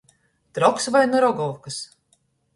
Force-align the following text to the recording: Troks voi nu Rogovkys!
Troks 0.57 0.89
voi 0.95 1.05
nu 1.11 1.21
Rogovkys! 1.27 1.79